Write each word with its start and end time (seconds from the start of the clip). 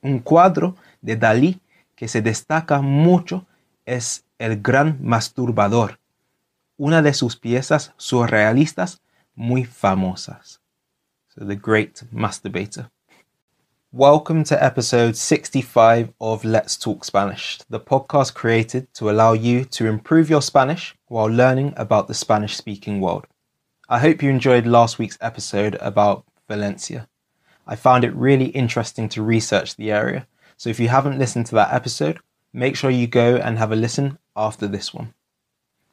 Un 0.00 0.20
cuadro 0.20 0.76
de 1.00 1.16
Dalí 1.16 1.60
que 1.96 2.06
se 2.06 2.22
destaca 2.22 2.80
mucho 2.80 3.46
es 3.84 4.24
El 4.38 4.62
Gran 4.62 4.98
Masturbador, 5.02 5.98
una 6.76 7.02
de 7.02 7.12
sus 7.12 7.34
piezas 7.36 7.92
surrealistas 7.96 9.02
muy 9.34 9.64
famosas. 9.64 10.60
So, 11.28 11.44
The 11.44 11.56
Great 11.56 12.04
Masturbator. 12.12 12.92
Welcome 13.90 14.44
to 14.44 14.64
episode 14.64 15.16
65 15.16 16.12
of 16.20 16.44
Let's 16.44 16.78
Talk 16.78 17.04
Spanish, 17.04 17.58
the 17.68 17.80
podcast 17.80 18.34
created 18.34 18.86
to 18.94 19.10
allow 19.10 19.32
you 19.32 19.64
to 19.64 19.86
improve 19.86 20.30
your 20.30 20.42
Spanish 20.42 20.94
while 21.08 21.28
learning 21.28 21.74
about 21.76 22.06
the 22.06 22.14
Spanish 22.14 22.56
speaking 22.56 23.00
world. 23.00 23.26
I 23.88 23.98
hope 23.98 24.22
you 24.22 24.30
enjoyed 24.30 24.64
last 24.64 25.00
week's 25.00 25.18
episode 25.20 25.76
about 25.80 26.24
Valencia. 26.46 27.08
I 27.70 27.76
found 27.76 28.02
it 28.02 28.14
really 28.14 28.46
interesting 28.46 29.10
to 29.10 29.22
research 29.22 29.76
the 29.76 29.92
area, 29.92 30.26
so 30.56 30.70
if 30.70 30.80
you 30.80 30.88
haven't 30.88 31.18
listened 31.18 31.44
to 31.46 31.54
that 31.56 31.74
episode, 31.74 32.18
make 32.50 32.76
sure 32.76 32.90
you 32.90 33.06
go 33.06 33.36
and 33.36 33.58
have 33.58 33.70
a 33.70 33.76
listen 33.76 34.16
after 34.34 34.66
this 34.66 34.94
one. 34.94 35.12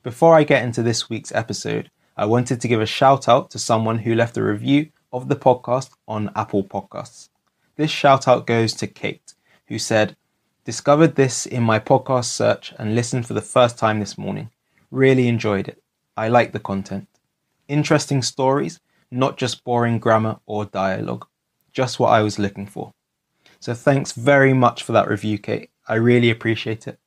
Before 0.02 0.36
I 0.36 0.46
get 0.46 0.64
into 0.64 0.82
this 0.82 1.10
week's 1.10 1.34
episode, 1.34 1.92
I 2.16 2.28
wanted 2.28 2.62
to 2.62 2.70
give 2.70 2.80
a 2.80 2.86
shout 2.86 3.28
out 3.28 3.52
to 3.52 3.60
someone 3.60 4.00
who 4.00 4.16
left 4.16 4.38
a 4.38 4.44
review 4.44 4.90
of 5.12 5.28
the 5.28 5.36
podcast 5.36 5.90
on 6.08 6.32
Apple 6.34 6.64
Podcasts. 6.64 7.28
This 7.76 7.92
shout 7.92 8.26
out 8.26 8.48
goes 8.48 8.74
to 8.76 8.88
Kate, 8.88 9.34
who 9.68 9.78
said, 9.78 10.16
Discovered 10.64 11.16
this 11.16 11.46
in 11.46 11.62
my 11.62 11.78
podcast 11.78 12.26
search 12.26 12.74
and 12.80 12.96
listened 12.96 13.28
for 13.28 13.34
the 13.34 13.42
first 13.42 13.78
time 13.78 14.00
this 14.00 14.18
morning. 14.18 14.50
Really 14.92 15.28
enjoyed 15.28 15.68
it. 15.68 15.84
I 16.16 16.30
like 16.30 16.54
the 16.54 16.60
content. 16.60 17.10
Interesting 17.68 18.22
stories, 18.22 18.80
not 19.12 19.36
just 19.36 19.66
boring 19.66 20.00
grammar 20.00 20.40
or 20.46 20.64
dialogue. 20.64 21.28
Just 21.76 22.00
what 22.00 22.14
I 22.14 22.22
was 22.22 22.40
looking 22.40 22.66
for. 22.66 22.94
So 23.60 23.74
thanks 23.74 24.14
very 24.14 24.54
much 24.54 24.82
for 24.82 24.94
that 24.94 25.10
review, 25.10 25.38
Kate. 25.38 25.70
I 25.90 25.96
really 25.96 26.30
appreciate 26.30 26.88
it. 26.88 26.98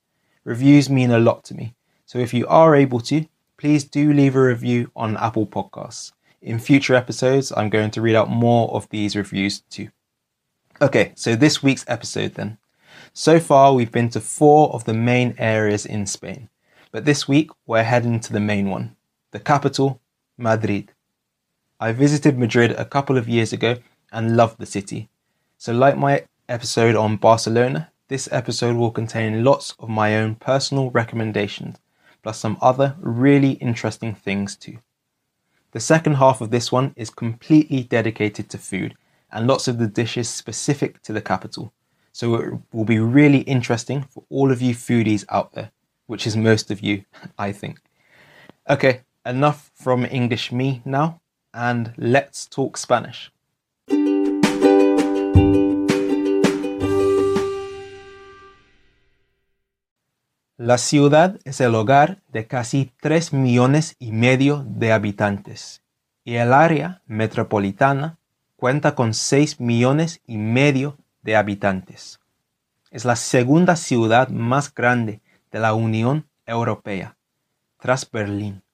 Reviews 0.45 0.91
mean 0.91 1.11
a 1.11 1.19
lot 1.19 1.43
to 1.45 1.55
me. 1.55 1.75
So 2.05 2.19
if 2.19 2.35
you 2.35 2.47
are 2.49 2.77
able 2.77 3.01
to, 3.01 3.25
please 3.57 3.85
do 3.85 4.13
leave 4.13 4.37
a 4.37 4.43
review 4.43 4.91
on 4.95 5.17
Apple 5.17 5.47
Podcasts. 5.47 6.13
In 6.43 6.59
future 6.59 6.95
episodes, 6.95 7.51
I'm 7.57 7.71
going 7.71 7.91
to 7.93 8.03
read 8.03 8.15
out 8.15 8.29
more 8.29 8.71
of 8.75 8.91
these 8.91 9.17
reviews 9.17 9.61
too. 9.71 9.89
Okay, 10.83 11.13
so 11.15 11.35
this 11.35 11.63
week's 11.63 11.87
episode 11.89 12.35
then. 12.35 12.59
So 13.15 13.41
far, 13.41 13.73
we've 13.73 13.91
been 13.91 14.11
to 14.11 14.21
four 14.21 14.71
of 14.75 14.85
the 14.85 14.95
main 14.95 15.35
areas 15.39 15.87
in 15.87 16.05
Spain, 16.07 16.51
but 16.93 17.07
this 17.07 17.27
week 17.27 17.51
we're 17.67 17.85
heading 17.85 18.21
to 18.21 18.33
the 18.35 18.41
main 18.41 18.69
one, 18.69 18.97
the 19.31 19.41
capital, 19.41 20.03
Madrid. 20.37 20.93
I 21.81 21.93
visited 21.93 22.39
Madrid 22.39 22.73
a 22.73 22.85
couple 22.85 23.17
of 23.17 23.29
years 23.29 23.53
ago 23.55 23.79
and 24.13 24.37
loved 24.37 24.59
the 24.59 24.67
city. 24.67 25.09
So, 25.57 25.73
like 25.73 25.97
my 25.97 26.25
episode 26.49 26.97
on 26.97 27.17
Barcelona, 27.17 27.91
this 28.09 28.29
episode 28.33 28.77
will 28.77 28.91
contain 28.91 29.45
lots 29.45 29.75
of 29.79 29.89
my 29.89 30.17
own 30.17 30.35
personal 30.37 30.91
recommendations, 30.91 31.79
plus 32.23 32.39
some 32.39 32.57
other 32.61 32.97
really 33.01 33.53
interesting 33.53 34.15
things 34.15 34.57
too. 34.57 34.79
The 35.73 35.81
second 35.81 36.15
half 36.15 36.41
of 36.41 36.51
this 36.51 36.73
one 36.73 36.95
is 36.97 37.11
completely 37.11 37.83
dedicated 37.83 38.49
to 38.51 38.59
food 38.59 38.95
and 39.31 39.47
lots 39.47 39.69
of 39.69 39.79
the 39.79 39.87
dishes 39.87 40.29
specific 40.29 41.03
to 41.03 41.13
the 41.13 41.21
capital. 41.21 41.73
So 42.13 42.35
it 42.37 42.55
will 42.73 42.85
be 42.85 42.99
really 42.99 43.41
interesting 43.41 44.03
for 44.03 44.25
all 44.31 44.51
of 44.51 44.63
you 44.63 44.75
foodies 44.75 45.25
out 45.29 45.53
there, 45.53 45.71
which 46.07 46.27
is 46.27 46.37
most 46.37 46.71
of 46.71 46.81
you, 46.81 47.05
I 47.39 47.53
think. 47.53 47.81
Okay, 48.69 49.03
enough 49.27 49.71
from 49.75 50.07
English 50.07 50.51
me 50.51 50.83
now, 50.85 51.21
and 51.53 51.93
let's 51.99 52.47
talk 52.47 52.77
Spanish. 52.77 53.31
La 60.61 60.77
ciudad 60.77 61.39
es 61.45 61.61
el 61.61 61.73
hogar 61.77 62.21
de 62.33 62.49
casi 62.49 62.91
3 63.01 63.33
millones 63.33 63.95
y 64.01 64.11
medio 64.11 64.65
de 64.67 64.91
habitantes 64.91 65.85
y 66.25 66.35
el 66.35 66.53
área 66.53 67.01
metropolitana 67.07 68.19
cuenta 68.57 68.97
con 68.97 69.15
6 69.15 69.61
millones 69.61 70.21
y 70.27 70.37
medio 70.37 70.99
de 71.23 71.37
habitantes. 71.37 72.19
Es 72.91 73.05
la 73.05 73.15
segunda 73.15 73.77
ciudad 73.77 74.31
más 74.31 74.75
grande 74.75 75.21
de 75.53 75.61
la 75.61 75.75
Unión 75.75 76.27
Europea, 76.45 77.17
tras 77.79 78.11
Berlín. 78.11 78.65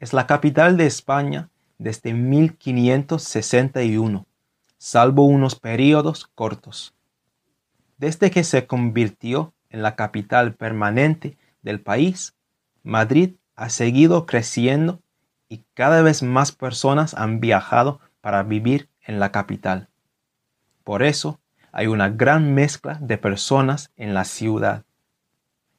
Es 0.00 0.12
la 0.12 0.26
capital 0.26 0.76
de 0.76 0.86
España 0.86 1.50
desde 1.78 2.14
1561, 2.14 4.26
salvo 4.76 5.24
unos 5.24 5.54
periodos 5.54 6.28
cortos. 6.34 6.94
Desde 7.96 8.32
que 8.32 8.42
se 8.42 8.66
convirtió 8.66 9.53
en 9.74 9.82
la 9.82 9.96
capital 9.96 10.54
permanente 10.54 11.36
del 11.62 11.80
país, 11.80 12.36
Madrid 12.84 13.34
ha 13.56 13.70
seguido 13.70 14.24
creciendo 14.24 15.02
y 15.48 15.64
cada 15.74 16.00
vez 16.00 16.22
más 16.22 16.52
personas 16.52 17.14
han 17.14 17.40
viajado 17.40 17.98
para 18.20 18.44
vivir 18.44 18.88
en 19.02 19.18
la 19.18 19.32
capital. 19.32 19.88
Por 20.84 21.02
eso 21.02 21.40
hay 21.72 21.88
una 21.88 22.08
gran 22.08 22.54
mezcla 22.54 22.98
de 23.00 23.18
personas 23.18 23.90
en 23.96 24.14
la 24.14 24.24
ciudad. 24.24 24.84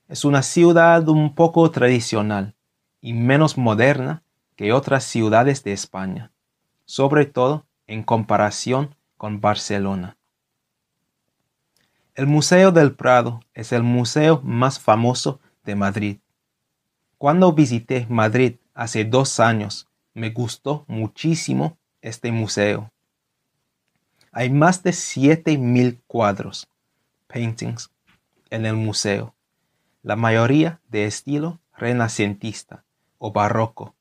Es 0.10 0.26
una 0.26 0.44
ciudad 0.44 1.08
un 1.08 1.34
poco 1.34 1.72
tradicional 1.72 2.54
y 3.00 3.14
menos 3.14 3.58
moderna 3.58 4.24
que 4.58 4.74
otras 4.74 5.06
ciudades 5.06 5.64
de 5.64 5.72
España, 5.72 6.34
sobre 6.84 7.26
todo 7.26 7.66
en 7.88 8.04
comparación 8.04 8.94
con 9.16 9.40
Barcelona. 9.40 10.18
El 12.16 12.28
Museo 12.28 12.72
del 12.72 12.96
Prado 12.96 13.42
es 13.54 13.74
el 13.74 13.84
museo 13.84 14.40
más 14.42 14.80
famoso 14.80 15.42
de 15.66 15.76
Madrid. 15.76 16.20
Cuando 17.18 17.52
visité 17.52 18.08
Madrid 18.10 18.56
hace 18.74 19.04
dos 19.04 19.42
años, 19.42 19.90
me 20.14 20.30
gustó 20.30 20.86
muchísimo 20.88 21.78
este 22.02 22.32
museo. 22.32 22.90
Hay 24.32 24.50
más 24.50 24.82
de 24.82 24.94
7000 24.94 26.00
cuadros, 26.08 26.70
paintings, 27.28 27.92
en 28.50 28.66
el 28.66 28.78
museo, 28.78 29.36
la 30.02 30.16
mayoría 30.16 30.80
de 30.88 31.08
estilo 31.08 31.60
renacentista 31.76 32.86
o 33.18 33.34
barroco, 33.34 33.94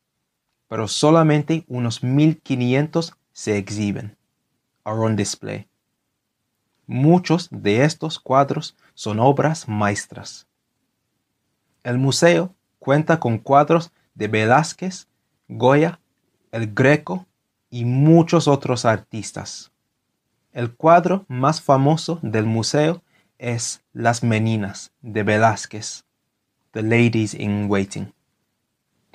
pero 0.69 0.87
solamente 0.87 1.65
unos 1.67 2.05
1500 2.05 3.17
se 3.33 3.59
exhiben, 3.59 4.17
are 4.85 5.01
on 5.01 5.17
display. 5.17 5.67
Muchos 6.87 7.49
de 7.51 7.85
estos 7.85 8.19
cuadros 8.19 8.77
son 8.95 9.19
obras 9.19 9.69
maestras. 9.69 10.47
El 11.83 11.99
museo 11.99 12.55
cuenta 12.79 13.19
con 13.19 13.39
cuadros 13.39 13.93
de 14.15 14.29
Velázquez, 14.29 15.09
Goya, 15.49 16.01
el 16.53 16.75
Greco 16.75 17.27
y 17.71 17.85
muchos 17.85 18.49
otros 18.49 18.85
artistas. 18.85 19.73
El 20.53 20.75
cuadro 20.75 21.25
más 21.29 21.61
famoso 21.61 22.19
del 22.23 22.47
museo 22.47 23.03
es 23.39 23.83
Las 23.93 24.23
Meninas 24.23 24.93
de 25.03 25.25
Velázquez, 25.25 26.05
The 26.71 26.83
Ladies 26.83 27.35
in 27.35 27.67
Waiting, 27.69 28.15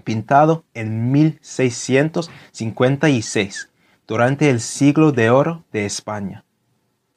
pintado 0.03 0.66
en 0.74 1.12
1656 1.12 3.69
durante 4.08 4.50
el 4.50 4.59
siglo 4.59 5.12
de 5.12 5.29
oro 5.29 5.63
de 5.72 5.85
España, 5.85 6.44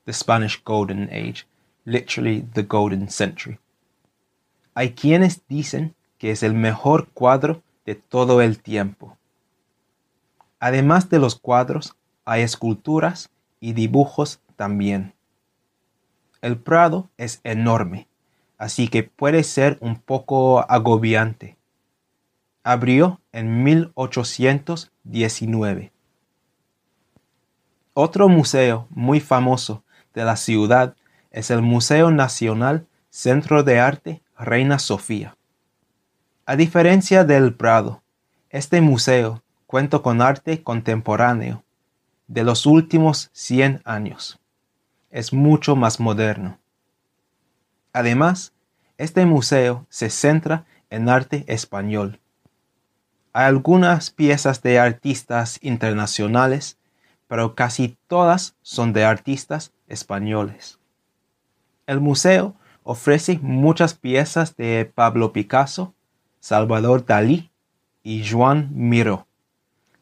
the 0.05 0.13
Spanish 0.13 0.63
Golden 0.65 1.09
Age, 1.11 1.47
literally 1.85 2.47
the 2.55 2.63
Golden 2.63 3.09
Century. 3.09 3.59
Hay 4.75 4.93
quienes 4.93 5.43
dicen 5.49 5.95
que 6.19 6.31
es 6.31 6.43
el 6.43 6.55
mejor 6.55 7.09
cuadro 7.09 7.63
de 7.85 7.95
todo 7.95 8.41
el 8.41 8.59
tiempo. 8.61 9.19
Además 10.61 11.11
de 11.11 11.19
los 11.19 11.35
cuadros, 11.35 11.95
hay 12.25 12.43
esculturas 12.43 13.31
y 13.61 13.73
dibujos 13.73 14.41
también. 14.57 15.13
El 16.41 16.57
Prado 16.57 17.11
es 17.19 17.41
enorme, 17.45 18.09
así 18.59 18.89
que 18.89 19.03
puede 19.03 19.45
ser 19.45 19.77
un 19.81 19.97
poco 19.97 20.65
agobiante. 20.71 21.57
Abrió 22.65 23.21
en 23.33 23.65
1819. 23.65 25.93
Otro 27.95 28.29
museo 28.29 28.87
muy 28.91 29.21
famoso 29.21 29.83
de 30.15 30.25
la 30.25 30.37
ciudad 30.37 30.95
es 31.31 31.51
el 31.51 31.63
Museo 31.63 32.11
Nacional 32.11 32.87
Centro 33.11 33.63
de 33.63 33.81
Arte 33.81 34.23
Reina 34.39 34.79
Sofía. 34.79 35.37
A 36.47 36.57
diferencia 36.57 37.25
del 37.25 37.55
Prado, 37.55 38.03
este 38.51 38.81
museo 38.81 39.43
cuento 39.67 40.03
con 40.03 40.21
arte 40.21 40.63
contemporáneo 40.63 41.65
de 42.27 42.45
los 42.45 42.67
últimos 42.67 43.31
100 43.33 43.81
años. 43.85 44.41
Es 45.11 45.33
mucho 45.33 45.77
más 45.77 46.01
moderno. 46.01 46.59
Además, 47.93 48.53
este 48.99 49.27
museo 49.27 49.87
se 49.89 50.11
centra 50.11 50.65
en 50.91 51.09
arte 51.09 51.45
español. 51.47 52.21
Hay 53.33 53.47
algunas 53.47 54.11
piezas 54.11 54.63
de 54.63 54.79
artistas 54.79 55.59
internacionales, 55.63 56.79
pero 57.33 57.55
casi 57.55 57.97
todas 58.09 58.57
son 58.61 58.93
de 58.93 59.07
artistas 59.07 59.73
españoles. 59.89 60.79
El 61.87 61.99
museo 61.99 62.55
ofrece 62.83 63.39
muchas 63.41 63.95
piezas 63.95 64.55
de 64.55 64.85
Pablo 64.95 65.33
Picasso, 65.33 65.95
Salvador 66.41 67.07
Dalí 67.07 67.51
y 68.03 68.31
Joan 68.31 68.69
Miró, 68.75 69.27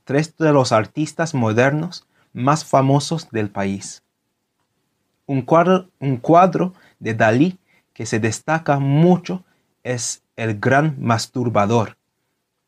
tres 0.02 0.36
de 0.38 0.52
los 0.52 0.72
artistas 0.72 1.32
modernos 1.32 2.04
más 2.32 2.64
famosos 2.64 3.30
del 3.30 3.48
país. 3.48 4.02
Un 5.24 5.42
cuadro, 5.42 5.88
un 6.00 6.16
cuadro 6.16 6.74
de 6.98 7.14
Dalí 7.14 7.60
que 7.92 8.06
se 8.06 8.18
destaca 8.18 8.80
mucho 8.80 9.44
es 9.84 10.24
El 10.34 10.58
Gran 10.58 10.96
Masturbador, 10.98 11.96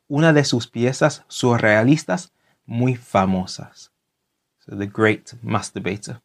una 0.07 0.31
de 0.31 0.45
sus 0.45 0.67
piezas 0.67 1.25
surrealistas 1.27 2.31
muy 2.65 2.95
famosas. 2.95 3.92
The 4.67 4.87
Great 4.87 5.33
Masturbator. 5.41 6.21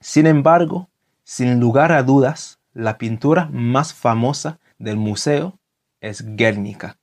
Sin 0.00 0.26
embargo, 0.26 0.88
sin 1.24 1.60
lugar 1.60 1.92
a 1.92 2.02
dudas, 2.02 2.58
la 2.72 2.98
pintura 2.98 3.48
más 3.52 3.92
famosa 3.92 4.58
del 4.78 4.96
museo 4.96 5.58
es 6.00 6.36
Guernica, 6.36 6.98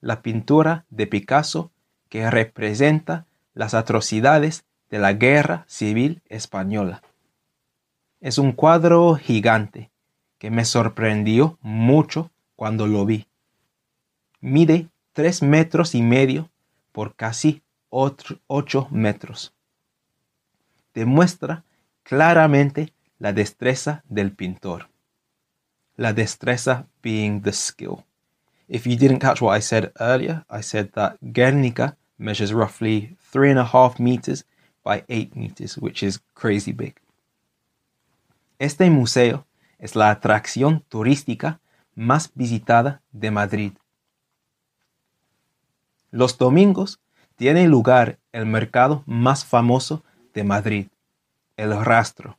la 0.00 0.22
pintura 0.22 0.84
de 0.90 1.06
Picasso 1.06 1.70
que 2.08 2.30
representa 2.30 3.26
las 3.54 3.74
atrocidades 3.74 4.64
de 4.90 4.98
la 4.98 5.12
Guerra 5.12 5.64
Civil 5.68 6.22
Española. 6.28 7.02
Es 8.20 8.38
un 8.38 8.52
cuadro 8.52 9.14
gigante 9.16 9.90
que 10.38 10.50
me 10.50 10.64
sorprendió 10.64 11.58
mucho 11.62 12.30
cuando 12.56 12.86
lo 12.86 13.06
vi. 13.06 13.26
Mide 14.40 14.88
tres 15.12 15.42
metros 15.42 15.94
y 15.94 16.02
medio 16.02 16.50
por 16.92 17.16
casi 17.16 17.63
ocho 17.94 18.88
metros. 18.90 19.52
Demuestra 20.94 21.64
claramente 22.02 22.92
la 23.18 23.32
destreza 23.32 24.02
del 24.08 24.32
pintor. 24.32 24.88
La 25.96 26.12
destreza 26.12 26.86
being 27.02 27.42
the 27.42 27.52
skill. 27.52 28.04
If 28.68 28.86
you 28.86 28.96
didn't 28.96 29.20
catch 29.20 29.40
what 29.40 29.56
I 29.56 29.60
said 29.60 29.92
earlier, 30.00 30.44
I 30.50 30.62
said 30.62 30.92
that 30.94 31.18
Guernica 31.20 31.96
measures 32.18 32.52
roughly 32.52 33.16
three 33.30 33.50
and 33.50 33.58
a 33.58 33.64
half 33.64 34.00
meters 34.00 34.44
by 34.82 35.04
eight 35.08 35.36
meters, 35.36 35.78
which 35.78 36.02
is 36.02 36.20
crazy 36.34 36.72
big. 36.72 36.96
Este 38.58 38.90
museo 38.90 39.46
es 39.78 39.94
la 39.94 40.10
atracción 40.10 40.82
turística 40.88 41.60
más 41.94 42.32
visitada 42.34 43.02
de 43.12 43.30
Madrid. 43.30 43.72
Los 46.10 46.38
domingos 46.38 47.00
tiene 47.36 47.66
lugar 47.66 48.18
el 48.32 48.46
mercado 48.46 49.02
más 49.06 49.44
famoso 49.44 50.04
de 50.32 50.44
Madrid, 50.44 50.86
el 51.56 51.84
rastro. 51.84 52.38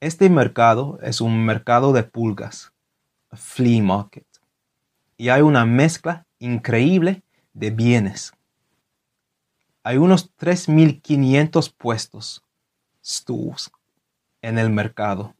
Este 0.00 0.30
mercado 0.30 0.98
es 1.02 1.20
un 1.20 1.44
mercado 1.44 1.92
de 1.92 2.02
pulgas, 2.04 2.72
flea 3.32 3.82
market, 3.82 4.26
y 5.16 5.28
hay 5.28 5.42
una 5.42 5.66
mezcla 5.66 6.26
increíble 6.38 7.22
de 7.52 7.70
bienes. 7.70 8.32
Hay 9.82 9.96
unos 9.96 10.34
3.500 10.36 11.74
puestos, 11.76 12.44
stools, 13.04 13.70
en 14.42 14.58
el 14.58 14.70
mercado. 14.70 15.34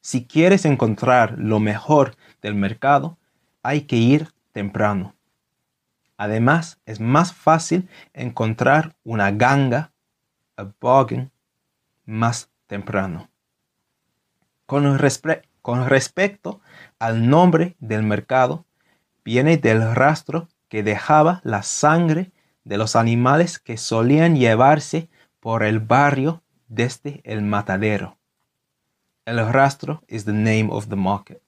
Si 0.00 0.26
quieres 0.26 0.64
encontrar 0.64 1.36
lo 1.38 1.60
mejor 1.60 2.16
del 2.42 2.54
mercado, 2.54 3.16
hay 3.62 3.82
que 3.82 3.96
ir 3.96 4.28
temprano. 4.52 5.14
Además, 6.16 6.78
es 6.86 7.00
más 7.00 7.32
fácil 7.32 7.88
encontrar 8.12 8.96
una 9.04 9.30
ganga, 9.32 9.92
a 10.56 10.68
bargain, 10.80 11.30
más 12.04 12.50
temprano. 12.66 13.28
Con, 14.66 14.98
respecto 14.98 16.60
al 16.98 17.28
nombre 17.28 17.76
del 17.80 18.02
mercado, 18.02 18.64
viene 19.24 19.56
del 19.56 19.94
rastro 19.94 20.48
que 20.68 20.82
dejaba 20.82 21.40
la 21.44 21.62
sangre 21.62 22.32
de 22.64 22.78
los 22.78 22.96
animales 22.96 23.58
que 23.58 23.76
solían 23.76 24.36
llevarse 24.36 25.08
por 25.40 25.62
el 25.62 25.80
barrio 25.80 26.42
desde 26.68 27.20
el 27.24 27.42
matadero. 27.42 28.16
El 29.26 29.52
rastro 29.52 30.02
is 30.08 30.24
the 30.24 30.32
name 30.32 30.68
of 30.70 30.88
the 30.88 30.96
market, 30.96 31.42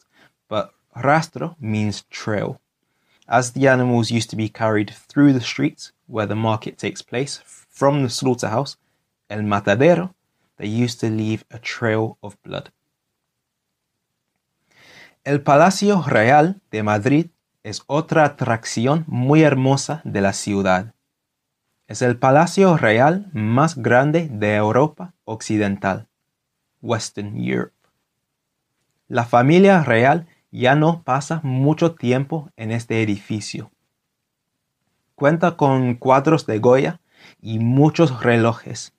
but 0.48 0.70
rastro 0.94 1.56
means 1.58 2.06
trail. 2.08 2.58
As 3.28 3.52
the 3.52 3.66
animals 3.66 4.10
used 4.10 4.30
to 4.30 4.36
be 4.36 4.48
carried 4.48 4.90
through 5.08 5.32
the 5.32 5.40
streets 5.40 5.92
where 6.06 6.26
the 6.26 6.36
market 6.36 6.78
takes 6.78 7.02
place 7.02 7.40
from 7.68 8.02
the 8.02 8.08
slaughterhouse, 8.08 8.76
el 9.28 9.42
matadero, 9.42 10.14
they 10.58 10.68
used 10.68 11.00
to 11.00 11.10
leave 11.10 11.44
a 11.50 11.58
trail 11.58 12.18
of 12.22 12.40
blood. 12.42 12.70
El 15.24 15.40
Palacio 15.40 16.02
Real 16.02 16.60
de 16.70 16.84
Madrid 16.84 17.30
es 17.64 17.82
otra 17.88 18.24
atracción 18.24 19.04
muy 19.08 19.42
hermosa 19.42 20.00
de 20.04 20.20
la 20.20 20.32
ciudad. 20.32 20.94
Es 21.88 22.00
el 22.00 22.16
palacio 22.16 22.76
real 22.76 23.28
más 23.32 23.76
grande 23.76 24.28
de 24.28 24.54
Europa 24.54 25.14
Occidental, 25.24 26.06
Western 26.80 27.36
Europe. 27.36 27.74
La 29.08 29.24
familia 29.24 29.82
real 29.82 30.26
ya 30.60 30.74
no 30.74 31.02
pasa 31.02 31.40
mucho 31.42 31.94
tiempo 31.94 32.50
en 32.56 32.70
este 32.70 33.02
edificio. 33.02 33.70
Cuenta 35.14 35.56
con 35.56 35.94
cuadros 35.96 36.46
de 36.46 36.58
Goya 36.58 37.00
y 37.42 37.58
muchos 37.58 38.22
relojes, 38.22 38.94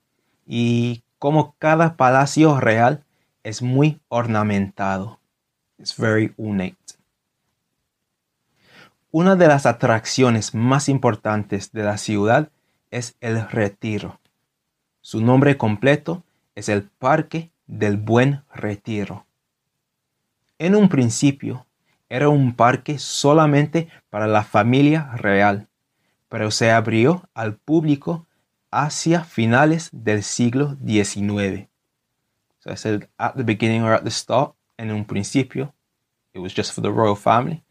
y 0.46 1.04
como 1.18 1.56
cada 1.58 1.96
palacio 1.96 2.60
real 2.60 3.04
es 3.44 3.64
muy 3.64 4.00
ornamentado. 4.08 5.20
It's 5.80 5.98
very 5.98 6.34
ornate. 6.38 6.78
Una 9.10 9.36
de 9.36 9.48
las 9.48 9.66
atracciones 9.66 10.54
más 10.54 10.90
importantes 10.90 11.72
de 11.72 11.84
la 11.84 11.98
ciudad 11.98 12.50
es 12.92 13.16
el 13.20 13.50
Retiro. 13.50 14.20
Su 15.02 15.22
nombre 15.22 15.58
completo 15.58 16.24
es 16.54 16.70
el 16.70 16.84
Parque 16.84 17.50
del 17.66 17.98
Buen 17.98 18.44
Retiro. 18.54 19.27
En 20.60 20.76
un 20.76 20.90
principio 20.90 21.66
era 22.10 22.30
un 22.30 22.56
parque 22.56 22.98
solamente 23.00 23.90
para 24.10 24.28
la 24.28 24.44
familia 24.44 25.12
real, 25.16 25.68
pero 26.30 26.52
se 26.52 26.72
abrió 26.72 27.30
al 27.34 27.56
público 27.56 28.26
hacia 28.72 29.24
finales 29.24 29.90
del 29.92 30.24
siglo 30.24 30.76
XIX. 30.86 31.68
So 32.60 32.72
I 32.72 32.76
said 32.76 33.08
at 33.18 33.36
the 33.36 33.44
beginning 33.44 33.84
or 33.84 33.94
at 33.94 34.04
the 34.04 34.12
start, 34.12 34.54
en 34.78 34.92
un 34.92 35.06
principio, 35.06 35.74
it 36.34 36.40
was 36.40 36.54
just 36.54 36.74
for 36.74 36.82
the 36.82 36.92
royal 36.92 37.16
family, 37.16 37.64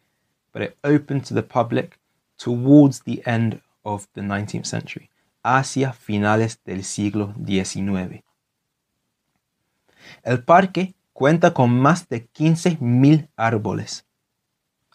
but 0.53 0.63
it 0.63 0.77
opened 0.83 1.25
to 1.27 1.35
the 1.35 1.43
public 1.43 1.99
towards 2.37 3.03
the 3.03 3.23
end 3.27 3.61
of 3.85 4.07
the 4.15 4.23
19th 4.23 4.67
century, 4.67 5.11
hacia 5.43 5.93
finales 5.93 6.61
del 6.65 6.83
siglo 6.85 7.35
XIX. 7.45 8.23
El 10.23 10.43
parque 10.45 10.95
cuenta 11.17 11.55
con 11.55 11.71
más 11.71 12.11
de 12.11 12.31
15.000 12.31 13.31
árboles. 13.37 14.05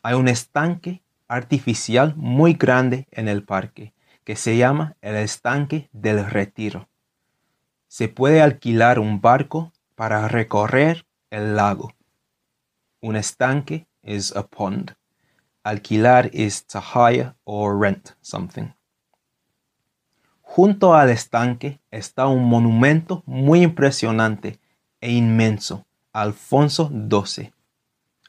Hay 0.04 0.14
un 0.14 0.28
estanque 0.28 1.02
artificial 1.28 2.14
muy 2.16 2.54
grande 2.54 3.08
en 3.10 3.28
el 3.28 3.44
parque 3.44 3.96
que 4.24 4.36
se 4.36 4.56
llama 4.56 4.96
el 5.02 5.16
estanque 5.16 5.90
del 5.94 6.24
retiro. 6.30 6.90
Se 7.88 8.08
puede 8.08 8.40
alquilar 8.40 9.00
un 9.00 9.20
barco 9.20 9.74
para 9.96 10.28
recorrer 10.28 11.08
el 11.32 11.56
lago. 11.56 11.92
Un 13.02 13.16
estanque 13.16 13.88
is 14.04 14.32
a 14.36 14.46
pond. 14.46 14.92
Alquilar 15.64 16.30
is 16.34 16.64
to 16.68 16.82
hire 16.82 17.34
or 17.46 17.82
rent 17.82 18.12
something. 18.22 18.76
Junto 20.44 20.94
al 20.94 21.10
estanque 21.10 21.82
está 21.90 22.28
un 22.28 22.48
monumento 22.48 23.24
muy 23.26 23.64
impresionante 23.64 24.60
e 25.00 25.12
inmenso, 25.12 25.84
Alfonso 26.14 26.92
XII, 26.92 27.54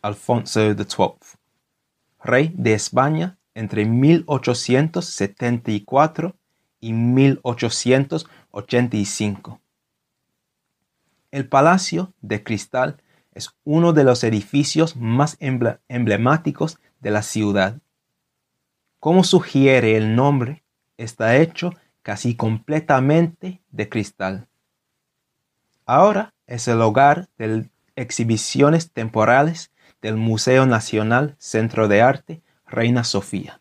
Alfonso 0.02 0.60
XII, 0.60 0.86
rey 2.22 2.54
de 2.56 2.74
España 2.74 3.38
entre 3.54 3.86
1874 3.86 6.36
y 6.78 6.92
1885. 6.92 9.60
El 11.32 11.48
Palacio 11.48 12.14
de 12.20 12.44
Cristal 12.44 13.02
es 13.34 13.50
uno 13.64 13.92
de 13.92 14.04
los 14.04 14.22
edificios 14.22 14.94
más 14.94 15.36
emblemáticos 15.40 16.78
de 17.00 17.10
la 17.10 17.22
ciudad. 17.22 17.80
Como 19.00 19.24
sugiere 19.24 19.96
el 19.96 20.14
nombre, 20.14 20.62
está 20.98 21.36
hecho 21.36 21.74
casi 22.02 22.36
completamente 22.36 23.60
de 23.72 23.88
cristal. 23.88 24.46
Ahora 25.84 26.31
es 26.46 26.68
el 26.68 26.80
hogar 26.80 27.28
de 27.38 27.70
exhibiciones 27.96 28.90
temporales 28.90 29.70
del 30.00 30.16
Museo 30.16 30.66
Nacional 30.66 31.36
Centro 31.38 31.88
de 31.88 32.02
Arte 32.02 32.42
Reina 32.66 33.04
Sofía, 33.04 33.60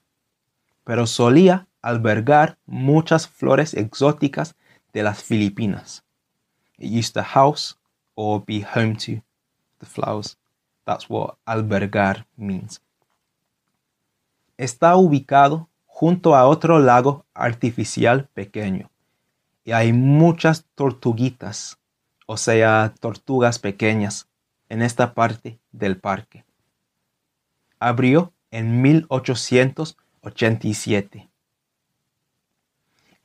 pero 0.83 1.05
solía 1.05 1.67
albergar 1.81 2.57
muchas 2.65 3.27
flores 3.27 3.73
exóticas 3.73 4.55
de 4.93 5.03
las 5.03 5.23
Filipinas. 5.23 6.03
It 6.77 6.91
used 6.91 7.13
to 7.13 7.23
house 7.23 7.77
or 8.15 8.43
be 8.45 8.63
home 8.63 8.95
to 8.95 9.23
the 9.79 9.85
flowers. 9.85 10.37
That's 10.85 11.09
what 11.09 11.35
albergar 11.45 12.25
means. 12.35 12.81
Está 14.57 14.95
ubicado 14.95 15.69
junto 15.85 16.35
a 16.35 16.47
otro 16.47 16.79
lago 16.79 17.25
artificial 17.33 18.27
pequeño 18.33 18.89
y 19.63 19.71
hay 19.71 19.93
muchas 19.93 20.65
tortuguitas, 20.75 21.77
o 22.31 22.37
sea, 22.37 22.93
tortugas 23.01 23.59
pequeñas, 23.59 24.29
en 24.69 24.81
esta 24.81 25.13
parte 25.13 25.59
del 25.73 25.99
parque. 25.99 26.45
Abrió 27.77 28.31
en 28.51 28.81
1887. 28.81 31.29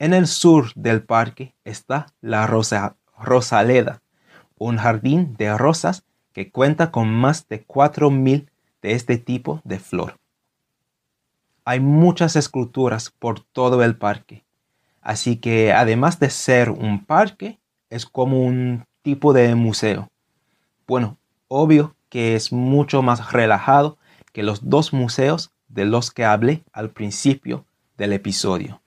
En 0.00 0.12
el 0.12 0.26
sur 0.26 0.72
del 0.75 1.04
parque 1.04 1.54
está 1.62 2.06
la 2.20 2.48
Rosaleda, 2.48 4.02
un 4.58 4.76
jardín 4.76 5.36
de 5.36 5.56
rosas 5.56 6.04
que 6.32 6.50
cuenta 6.50 6.90
con 6.90 7.08
más 7.08 7.46
de 7.46 7.64
4.000 7.64 8.50
de 8.82 8.92
este 8.92 9.18
tipo 9.18 9.60
de 9.62 9.78
flor. 9.78 10.18
Hay 11.64 11.78
muchas 11.78 12.34
esculturas 12.34 13.10
por 13.10 13.38
todo 13.38 13.84
el 13.84 13.96
parque, 13.96 14.44
así 15.00 15.36
que 15.36 15.72
además 15.72 16.18
de 16.18 16.30
ser 16.30 16.70
un 16.70 17.04
parque, 17.04 17.60
es 17.88 18.04
como 18.04 18.42
un 18.42 18.84
tipo 19.06 19.32
de 19.32 19.54
museo. 19.54 20.10
Bueno, 20.84 21.16
obvio 21.46 21.94
que 22.08 22.34
es 22.34 22.50
mucho 22.50 23.02
más 23.02 23.32
relajado 23.32 23.98
que 24.32 24.42
los 24.42 24.68
dos 24.68 24.92
museos 24.92 25.52
de 25.68 25.84
los 25.84 26.10
que 26.10 26.25
hablé 26.25 26.64
al 26.72 26.90
principio 26.90 27.64
del 27.96 28.12
episodio. 28.12 28.82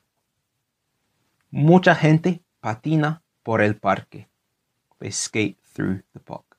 Mucha 1.52 1.96
gente 1.96 2.42
patina 2.60 3.22
por 3.44 3.62
el 3.62 3.78
parque. 3.78 4.28
They 5.00 5.12
through 5.74 6.02
the 6.12 6.20
park. 6.20 6.58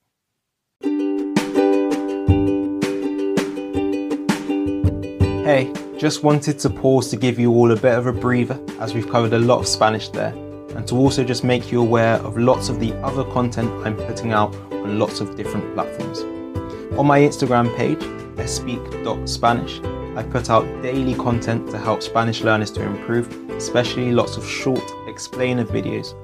Hey, 5.45 5.71
just 5.99 6.25
wanted 6.25 6.59
to 6.61 6.71
pause 6.71 7.11
to 7.11 7.19
give 7.19 7.39
you 7.39 7.53
all 7.53 7.71
a 7.73 7.77
bit 7.77 7.99
of 7.99 8.07
a 8.07 8.13
breather 8.13 8.59
as 8.81 8.95
we've 8.95 9.11
covered 9.11 9.35
a 9.35 9.39
lot 9.39 9.59
of 9.59 9.67
Spanish 9.67 10.09
there, 10.09 10.33
and 10.75 10.87
to 10.89 10.95
also 10.97 11.25
just 11.25 11.45
make 11.45 11.71
you 11.73 11.81
aware 11.81 12.17
of 12.17 12.37
lots 12.37 12.69
of 12.69 12.81
the 12.81 12.93
other 13.03 13.25
content 13.25 13.71
I'm 13.87 13.97
putting 13.97 14.33
out 14.33 14.55
on 14.73 14.99
lots 14.99 15.21
of 15.21 15.37
different 15.37 15.75
platforms. 15.75 16.21
On 16.99 17.07
my 17.07 17.21
Instagram 17.21 17.75
page, 17.77 18.03
speak.spanish, 18.49 19.81
I 20.17 20.23
put 20.25 20.51
out 20.51 20.65
daily 20.83 21.15
content 21.15 21.71
to 21.71 21.79
help 21.79 22.03
Spanish 22.03 22.43
learners 22.43 22.71
to 22.73 22.83
improve, 22.83 23.33
especially 23.51 24.13
lots 24.13 24.37
of 24.37 24.47
short 24.47 24.83
explainer 25.07 25.65
videos. 25.65 26.15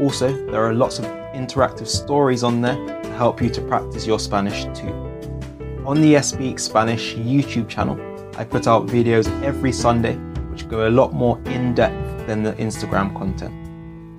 Also, 0.00 0.32
there 0.46 0.64
are 0.64 0.74
lots 0.74 0.98
of 0.98 1.04
interactive 1.34 1.86
stories 1.86 2.44
on 2.44 2.60
there 2.60 2.76
to 3.02 3.12
help 3.14 3.42
you 3.42 3.50
to 3.50 3.60
practice 3.62 4.06
your 4.06 4.18
Spanish 4.18 4.64
too. 4.78 4.92
On 5.84 6.00
the 6.00 6.20
Speak 6.22 6.58
Spanish 6.58 7.14
YouTube 7.16 7.68
channel, 7.68 7.98
I 8.36 8.44
put 8.44 8.66
out 8.66 8.86
videos 8.86 9.28
every 9.42 9.72
Sunday 9.72 10.14
which 10.52 10.68
go 10.68 10.88
a 10.88 10.90
lot 10.90 11.12
more 11.12 11.40
in 11.46 11.74
depth 11.74 12.26
than 12.26 12.42
the 12.42 12.52
Instagram 12.52 13.16
content. 13.16 13.61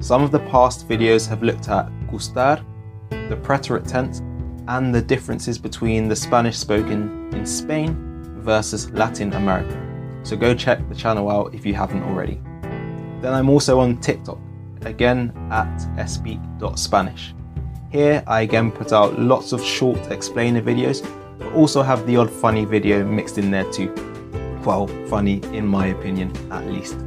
Some 0.03 0.21
of 0.21 0.31
the 0.31 0.39
past 0.39 0.89
videos 0.89 1.29
have 1.29 1.43
looked 1.43 1.69
at 1.69 1.89
gustar, 2.07 2.61
the 3.09 3.37
preterite 3.37 3.87
tense, 3.87 4.21
and 4.67 4.93
the 4.93 5.01
differences 5.01 5.57
between 5.57 6.09
the 6.09 6.15
Spanish 6.15 6.57
spoken 6.57 7.33
in 7.33 7.45
Spain 7.45 7.95
versus 8.41 8.91
Latin 8.91 9.31
America. 9.31 9.79
So 10.23 10.35
go 10.35 10.53
check 10.53 10.85
the 10.89 10.93
channel 10.93 11.31
out 11.31 11.55
if 11.55 11.65
you 11.65 11.73
haven't 11.73 12.03
already. 12.03 12.41
Then 13.21 13.33
I'm 13.33 13.47
also 13.47 13.79
on 13.79 13.95
TikTok, 14.01 14.39
again 14.81 15.31
at 15.49 16.05
speak.spanish. 16.05 17.33
Here 17.89 18.25
I 18.27 18.41
again 18.41 18.73
put 18.73 18.91
out 18.91 19.17
lots 19.17 19.53
of 19.53 19.63
short 19.63 20.11
explainer 20.11 20.61
videos, 20.61 21.01
but 21.39 21.53
also 21.53 21.81
have 21.81 22.05
the 22.05 22.17
odd 22.17 22.29
funny 22.29 22.65
video 22.65 23.05
mixed 23.05 23.37
in 23.37 23.49
there 23.51 23.71
too. 23.71 23.89
Well, 24.65 24.87
funny 25.07 25.41
in 25.53 25.65
my 25.65 25.87
opinion, 25.87 26.33
at 26.51 26.67
least. 26.67 26.97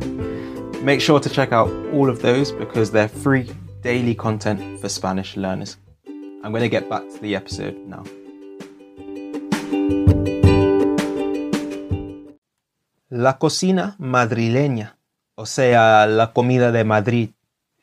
Make 0.83 1.01
sure 1.01 1.21
to 1.21 1.29
check 1.29 1.53
out 1.53 1.71
all 1.93 2.09
of 2.09 2.21
those 2.21 2.53
because 2.53 2.91
they're 2.91 3.09
free 3.09 3.51
daily 3.83 4.15
content 4.15 4.81
for 4.81 4.89
Spanish 4.89 5.37
learners. 5.37 5.79
I'm 6.45 6.53
going 6.53 6.63
to 6.63 6.69
get 6.69 6.89
back 6.89 7.03
to 7.09 7.19
the 7.21 7.35
episode 7.35 7.77
now. 7.87 8.05
La 13.09 13.39
cocina 13.39 13.97
madrileña, 13.99 14.99
o 15.35 15.47
sea, 15.47 16.07
la 16.07 16.33
comida 16.33 16.71
de 16.73 16.85
Madrid, 16.85 17.31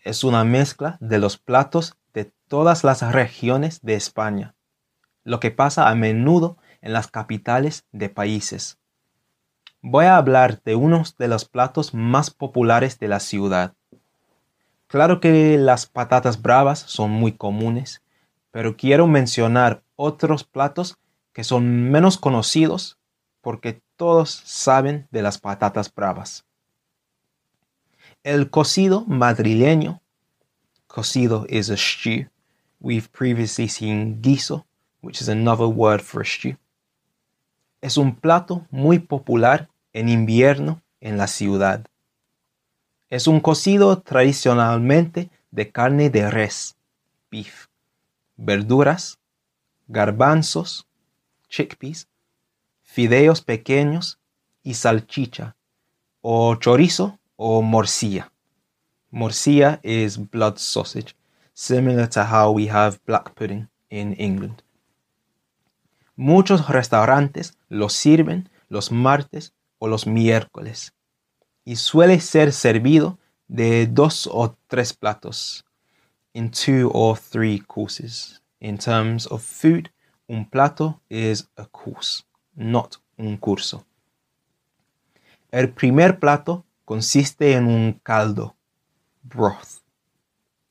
es 0.03 0.23
una 0.23 0.43
mezcla 0.43 0.97
de 1.01 1.17
los 1.17 1.37
platos 1.37 1.97
de 2.13 2.31
todas 2.47 2.83
las 2.83 3.01
regiones 3.11 3.81
de 3.81 3.95
España, 3.95 4.55
lo 5.23 5.39
que 5.39 5.49
pasa 5.49 5.89
a 5.89 5.95
menudo 5.95 6.57
en 6.81 6.93
las 6.93 7.07
capitales 7.07 7.85
de 7.91 8.09
países. 8.09 8.77
Voy 9.85 10.05
a 10.05 10.15
hablar 10.15 10.61
de 10.63 10.75
unos 10.75 11.17
de 11.17 11.27
los 11.27 11.43
platos 11.43 11.93
más 11.93 12.31
populares 12.31 12.99
de 12.99 13.09
la 13.09 13.19
ciudad. 13.19 13.73
Claro 14.87 15.19
que 15.19 15.57
las 15.57 15.87
patatas 15.87 16.41
bravas 16.41 16.79
son 16.79 17.11
muy 17.11 17.33
comunes, 17.33 18.01
pero 18.49 18.77
quiero 18.77 19.07
mencionar 19.07 19.83
otros 19.97 20.45
platos 20.45 20.97
que 21.33 21.43
son 21.43 21.91
menos 21.91 22.17
conocidos 22.17 22.97
porque 23.41 23.81
todos 23.97 24.29
saben 24.45 25.09
de 25.11 25.21
las 25.21 25.37
patatas 25.37 25.93
bravas. 25.93 26.45
El 28.23 28.49
cocido 28.49 29.03
madrileño, 29.05 30.01
cocido 30.87 31.45
is 31.49 31.69
a 31.69 31.75
stew. 31.75 32.29
We've 32.79 33.09
previously 33.11 33.67
seen 33.67 34.21
guiso, 34.21 34.65
which 35.01 35.19
is 35.19 35.27
another 35.27 35.67
word 35.67 35.99
for 35.99 36.25
stew. 36.25 36.55
Es 37.81 37.97
un 37.97 38.15
plato 38.15 38.65
muy 38.71 38.97
popular 38.99 39.67
en 39.93 40.09
invierno 40.09 40.81
en 40.99 41.17
la 41.17 41.27
ciudad. 41.27 41.85
Es 43.09 43.27
un 43.27 43.39
cocido 43.39 44.01
tradicionalmente 44.01 45.29
de 45.51 45.71
carne 45.71 46.09
de 46.09 46.29
res, 46.29 46.75
beef, 47.29 47.67
verduras, 48.35 49.19
garbanzos, 49.87 50.87
chickpeas, 51.47 52.07
fideos 52.81 53.41
pequeños 53.41 54.19
y 54.63 54.73
salchicha, 54.73 55.55
o 56.21 56.55
chorizo 56.55 57.19
o 57.35 57.61
morcilla. 57.61 58.31
Morcilla 59.11 59.79
is 59.83 60.17
blood 60.17 60.57
sausage, 60.57 61.15
similar 61.53 62.09
to 62.09 62.23
how 62.23 62.51
we 62.51 62.67
have 62.67 62.97
black 63.05 63.35
pudding 63.35 63.67
in 63.89 64.15
England. 64.17 64.63
Muchos 66.15 66.67
restaurantes 66.67 67.57
lo 67.69 67.89
sirven 67.89 68.49
los 68.69 68.91
martes 68.91 69.53
o 69.83 69.87
los 69.89 70.07
miércoles 70.07 70.93
y 71.65 71.75
suele 71.75 72.21
ser 72.21 72.53
servido 72.53 73.19
de 73.49 73.85
dos 73.85 74.29
o 74.31 74.55
tres 74.67 74.93
platos, 74.93 75.65
in 76.33 76.49
two 76.49 76.89
or 76.93 77.17
three 77.19 77.59
courses. 77.59 78.41
In 78.61 78.77
terms 78.77 79.27
of 79.27 79.43
food, 79.43 79.91
un 80.29 80.45
plato 80.45 81.01
is 81.09 81.49
a 81.57 81.65
course 81.65 82.23
not 82.55 82.95
un 83.17 83.35
curso. 83.35 83.85
El 85.51 85.73
primer 85.73 86.17
plato 86.17 86.63
consiste 86.85 87.51
en 87.51 87.67
un 87.67 87.99
caldo, 88.03 88.55
broth. 89.21 89.81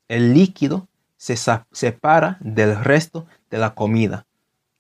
El 0.09 0.33
líquido 0.33 0.89
se 1.19 1.37
separa 1.37 2.39
del 2.41 2.83
resto 2.83 3.27
de 3.51 3.59
la 3.59 3.75
comida 3.75 4.25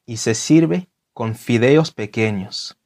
y 0.07 0.17
se 0.17 0.35
sirve 0.35 0.89
con 1.13 1.35
fideos 1.35 1.91
pequeños. 1.91 2.79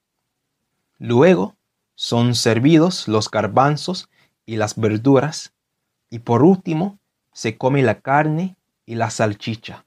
Luego 0.98 1.56
son 1.94 2.34
servidos 2.34 3.08
los 3.08 3.30
garbanzos 3.30 4.08
y 4.44 4.56
las 4.56 4.76
verduras 4.76 5.52
y 6.10 6.20
por 6.20 6.42
último 6.42 6.98
se 7.32 7.58
come 7.58 7.82
la 7.82 8.00
carne 8.00 8.56
y 8.86 8.94
la 8.94 9.10
salchicha. 9.10 9.84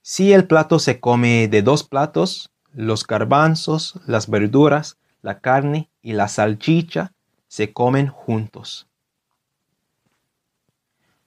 Si 0.00 0.32
el 0.32 0.46
plato 0.48 0.80
se 0.80 0.98
come 0.98 1.46
de 1.46 1.62
dos 1.62 1.84
platos, 1.84 2.50
los 2.72 3.06
garbanzos, 3.06 4.00
las 4.06 4.28
verduras, 4.28 4.98
la 5.20 5.38
carne 5.38 5.90
y 6.02 6.14
la 6.14 6.26
salchicha 6.26 7.12
se 7.46 7.72
comen 7.72 8.08
juntos. 8.08 8.88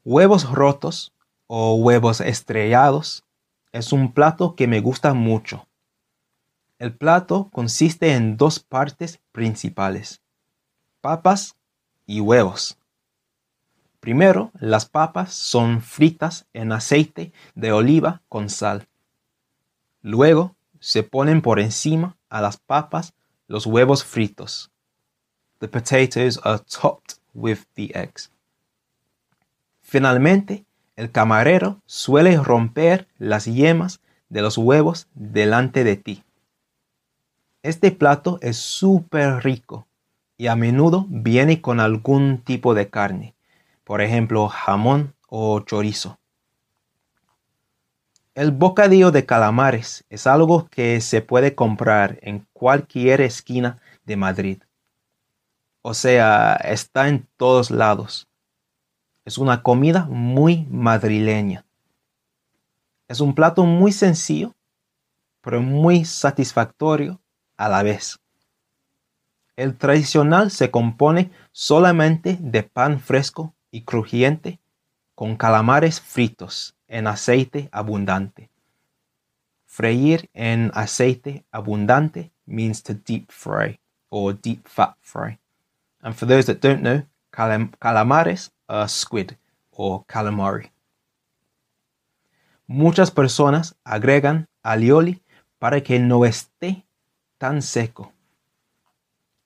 Huevos 0.03 0.51
rotos 0.51 1.13
o 1.47 1.75
huevos 1.75 2.19
estrellados 2.19 3.23
es 3.71 3.93
un 3.93 4.11
plato 4.11 4.55
que 4.55 4.67
me 4.67 4.81
gusta 4.81 5.13
mucho. 5.13 5.67
El 6.85 6.93
plato 6.93 7.49
consiste 7.51 8.13
en 8.13 8.37
dos 8.37 8.59
partes 8.59 9.19
principales, 9.31 10.21
papas 11.01 11.55
y 12.05 12.19
huevos. 12.19 12.77
Primero, 13.99 14.51
las 14.59 14.85
papas 14.85 15.33
son 15.33 15.81
fritas 15.81 16.45
en 16.53 16.71
aceite 16.71 17.33
de 17.55 17.71
oliva 17.71 18.21
con 18.29 18.51
sal. 18.51 18.87
Luego, 20.03 20.55
se 20.79 21.01
ponen 21.01 21.41
por 21.41 21.59
encima 21.59 22.17
a 22.29 22.39
las 22.39 22.57
papas 22.57 23.15
los 23.47 23.65
huevos 23.65 24.03
fritos. 24.03 24.69
The 25.57 25.67
potatoes 25.67 26.39
are 26.43 26.59
topped 26.59 27.15
with 27.33 27.61
the 27.73 27.89
eggs. 27.95 28.29
Finalmente, 29.81 30.65
el 30.95 31.11
camarero 31.11 31.81
suele 31.87 32.37
romper 32.37 33.07
las 33.17 33.45
yemas 33.45 34.01
de 34.29 34.43
los 34.43 34.55
huevos 34.55 35.07
delante 35.15 35.83
de 35.83 35.95
ti. 35.95 36.21
Este 37.65 37.89
plato 37.89 38.37
es 38.43 38.57
súper 38.57 39.43
rico 39.43 39.87
y 40.37 40.45
a 40.45 40.55
menudo 40.55 41.07
viene 41.09 41.63
con 41.63 41.79
algún 41.79 42.37
tipo 42.43 42.75
de 42.75 42.91
carne, 42.91 43.33
por 43.83 44.01
ejemplo 44.01 44.47
jamón 44.49 45.15
o 45.29 45.59
chorizo. 45.61 46.19
El 48.35 48.51
bocadillo 48.51 49.09
de 49.09 49.25
calamares 49.25 50.05
es 50.11 50.27
algo 50.27 50.67
que 50.67 51.01
se 51.01 51.23
puede 51.23 51.55
comprar 51.55 52.19
en 52.21 52.45
cualquier 52.53 53.21
esquina 53.21 53.81
de 54.05 54.15
Madrid. 54.15 54.61
O 55.81 55.95
sea, 55.95 56.57
está 56.57 57.07
en 57.07 57.27
todos 57.35 57.71
lados. 57.71 58.27
Es 59.23 59.39
una 59.39 59.63
comida 59.63 60.05
muy 60.05 60.67
madrileña. 60.69 61.65
Es 63.07 63.21
un 63.21 63.33
plato 63.33 63.65
muy 63.65 63.91
sencillo, 63.91 64.53
pero 65.41 65.63
muy 65.63 66.05
satisfactorio 66.05 67.19
a 67.57 67.69
la 67.69 67.83
vez. 67.83 68.19
El 69.55 69.77
tradicional 69.77 70.51
se 70.51 70.69
compone 70.69 71.31
solamente 71.51 72.37
de 72.41 72.63
pan 72.63 72.99
fresco 72.99 73.53
y 73.71 73.81
crujiente 73.81 74.59
con 75.15 75.37
calamares 75.37 76.01
fritos 76.01 76.75
en 76.87 77.07
aceite 77.07 77.69
abundante. 77.71 78.49
Freír 79.65 80.29
en 80.33 80.71
aceite 80.73 81.45
abundante 81.51 82.31
means 82.45 82.83
to 82.83 82.93
deep 82.93 83.31
fry 83.31 83.79
or 84.09 84.33
deep 84.33 84.67
fat 84.67 84.95
fry. 85.01 85.39
And 86.01 86.13
for 86.13 86.27
those 86.27 86.45
that 86.45 86.59
don't 86.61 86.81
know, 86.81 87.03
calamares 87.31 88.51
are 88.67 88.87
squid 88.87 89.37
or 89.71 90.05
calamari. 90.05 90.71
Muchas 92.67 93.11
personas 93.11 93.75
agregan 93.83 94.47
alioli 94.63 95.21
para 95.59 95.81
que 95.81 95.99
no 95.99 96.25
esté 96.25 96.84
tan 97.37 97.61
seco. 97.61 98.11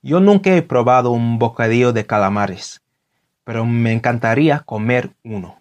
Yo 0.01 0.19
nunca 0.19 0.55
he 0.55 0.61
probado 0.61 1.11
un 1.11 1.39
bocadillo 1.39 1.91
de 1.91 2.05
calamares, 2.05 2.81
pero 3.43 3.65
me 3.65 3.91
encantaría 3.91 4.59
comer 4.59 5.15
uno. 5.23 5.59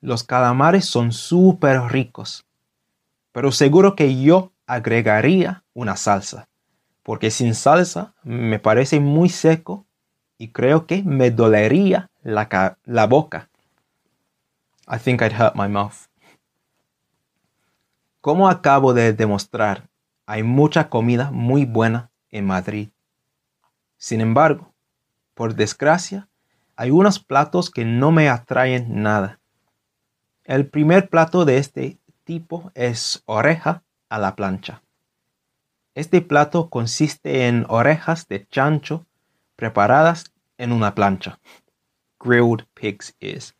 Los 0.00 0.22
calamares 0.22 0.84
son 0.86 1.12
súper 1.12 1.80
ricos, 1.82 2.46
pero 3.32 3.52
seguro 3.52 3.96
que 3.96 4.22
yo 4.22 4.52
agregaría 4.66 5.62
una 5.74 5.96
salsa, 5.96 6.48
porque 7.02 7.30
sin 7.30 7.54
salsa 7.54 8.14
me 8.22 8.58
parece 8.58 9.00
muy 9.00 9.28
seco 9.28 9.86
y 10.38 10.48
creo 10.48 10.86
que 10.86 11.02
me 11.02 11.30
dolería 11.30 12.10
la, 12.22 12.78
la 12.84 13.06
boca. 13.06 13.48
I 14.86 14.98
think 14.98 15.22
I'd 15.22 15.32
hurt 15.32 15.54
my 15.54 15.68
mouth. 15.68 16.08
Como 18.20 18.48
acabo 18.48 18.94
de 18.94 19.12
demostrar, 19.12 19.88
hay 20.26 20.42
mucha 20.42 20.88
comida 20.88 21.30
muy 21.30 21.64
buena 21.64 22.10
en 22.30 22.46
Madrid. 22.46 22.88
Sin 23.96 24.20
embargo, 24.20 24.74
por 25.34 25.54
desgracia, 25.54 26.28
hay 26.76 26.90
unos 26.90 27.18
platos 27.18 27.70
que 27.70 27.84
no 27.84 28.10
me 28.10 28.28
atraen 28.28 29.02
nada. 29.02 29.40
El 30.44 30.66
primer 30.66 31.08
plato 31.08 31.44
de 31.44 31.58
este 31.58 31.98
tipo 32.24 32.70
es 32.74 33.22
oreja 33.26 33.82
a 34.08 34.18
la 34.18 34.34
plancha. 34.34 34.82
Este 35.94 36.20
plato 36.20 36.70
consiste 36.70 37.46
en 37.46 37.66
orejas 37.68 38.26
de 38.26 38.46
chancho 38.48 39.06
preparadas 39.56 40.32
en 40.58 40.72
una 40.72 40.94
plancha. 40.94 41.38
Grilled 42.18 42.66
pig's 42.74 43.14
ears. 43.20 43.54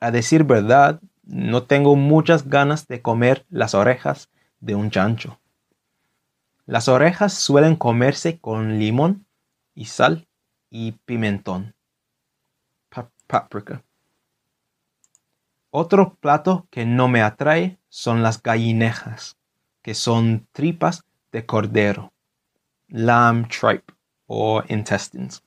A 0.00 0.10
decir 0.10 0.44
verdad, 0.44 1.00
no 1.24 1.64
tengo 1.64 1.96
muchas 1.96 2.48
ganas 2.48 2.86
de 2.86 3.02
comer 3.02 3.44
las 3.50 3.74
orejas 3.74 4.30
de 4.60 4.74
un 4.74 4.90
chancho. 4.90 5.38
Las 6.66 6.88
orejas 6.88 7.32
suelen 7.32 7.76
comerse 7.76 8.40
con 8.40 8.78
limón 8.80 9.24
y 9.74 9.84
sal 9.84 10.26
y 10.68 10.92
pimentón. 10.92 11.74
paprika. 13.28 13.84
Otro 15.70 16.14
plato 16.14 16.66
que 16.70 16.84
no 16.84 17.06
me 17.06 17.22
atrae 17.22 17.78
son 17.88 18.22
las 18.22 18.42
gallinejas, 18.42 19.36
que 19.82 19.94
son 19.94 20.48
tripas 20.52 21.04
de 21.32 21.46
cordero, 21.46 22.12
lamb 22.88 23.48
tripe 23.48 23.92
o 24.26 24.62
intestines. 24.68 25.44